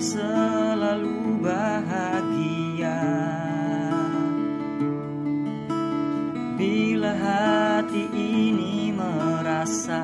[0.00, 3.04] Selalu bahagia.
[6.56, 10.00] Bila hati ini merasa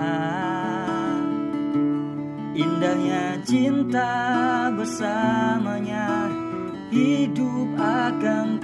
[2.52, 6.28] Indahnya cinta bersamanya
[6.92, 8.60] Hidup akan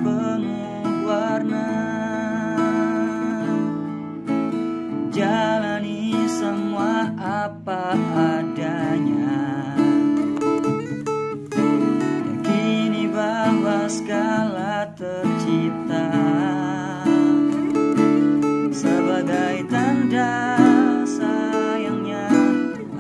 [20.13, 20.61] Tanda
[21.09, 22.29] sayangnya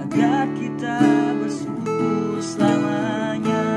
[0.00, 0.96] Agar kita
[1.44, 3.68] bersyukur selamanya.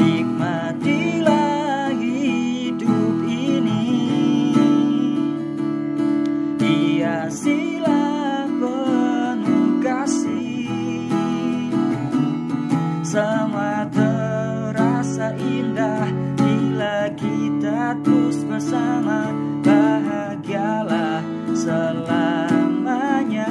[0.00, 3.84] Nikmatilah hidup ini.
[6.56, 10.64] Hiasilah penuh kasih.
[13.04, 16.08] Semua terasa indah
[16.40, 19.01] Bila kita terus bersama
[21.62, 23.46] selamanya.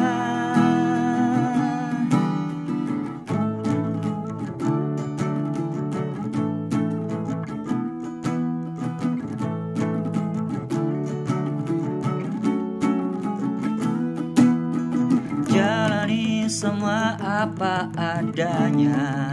[15.48, 19.32] Jalani semua apa adanya.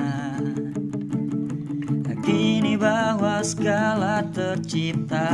[2.23, 5.33] Kini bahwa segala tercipta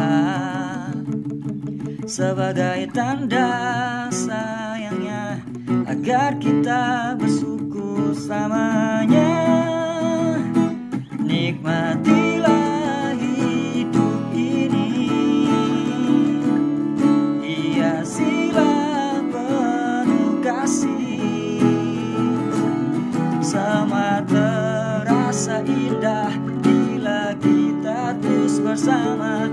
[2.04, 3.48] Sebagai tanda
[4.12, 5.40] sayangnya
[5.88, 9.32] Agar kita bersyukur selamanya
[11.16, 14.92] Nikmatilah hidup ini.
[17.40, 21.64] Hiasilah penuh kasih.
[23.40, 29.48] Sama terasa indah Bila kita terus bersama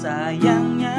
[0.00, 0.96] sayangnya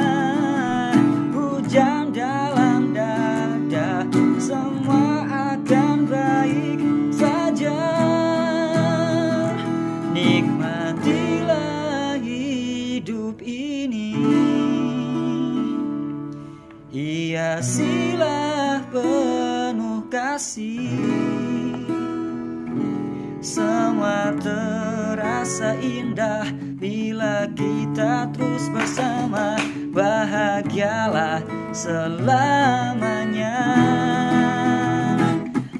[1.34, 4.06] Hujan dalam dada
[4.38, 5.26] Semua
[5.58, 6.78] akan baik
[7.10, 7.82] saja.
[10.14, 14.14] Nikmatilah hidup ini.
[16.94, 20.90] Hiasilah penuh kasih.
[23.42, 24.34] Semua
[25.42, 26.46] terasa indah
[26.78, 29.58] bila kita terus bersama.
[29.90, 31.42] Bahagialah
[31.74, 33.58] selamanya.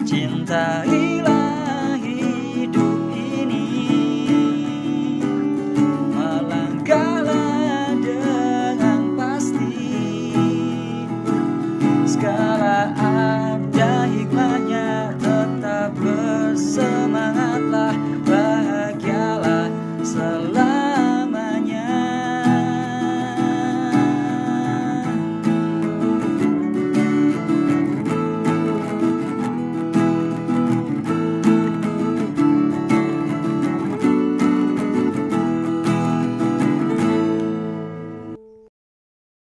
[0.03, 1.02] Cintai